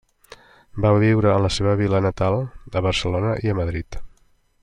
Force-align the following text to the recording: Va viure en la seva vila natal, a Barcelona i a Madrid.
Va 0.85 0.91
viure 1.03 1.29
en 1.33 1.43
la 1.47 1.51
seva 1.57 1.75
vila 1.83 2.01
natal, 2.07 2.39
a 2.81 2.85
Barcelona 2.89 3.35
i 3.45 3.53
a 3.53 3.57
Madrid. 3.63 4.01